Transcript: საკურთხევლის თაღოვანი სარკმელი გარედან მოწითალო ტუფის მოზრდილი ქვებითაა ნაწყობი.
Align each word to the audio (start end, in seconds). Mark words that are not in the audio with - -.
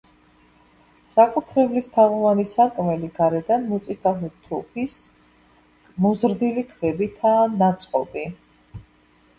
საკურთხევლის 1.15 1.89
თაღოვანი 1.97 2.45
სარკმელი 2.53 3.09
გარედან 3.19 3.67
მოწითალო 3.75 4.31
ტუფის 4.49 4.97
მოზრდილი 6.07 6.67
ქვებითაა 6.75 7.47
ნაწყობი. 7.65 8.27